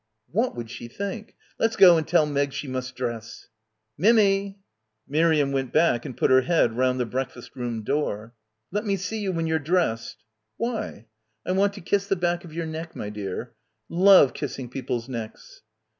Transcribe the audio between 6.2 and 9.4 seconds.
her head round the breakfast room door. "Let me see you